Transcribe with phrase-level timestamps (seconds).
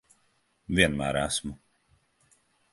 [0.79, 1.55] Vienmēr esmu.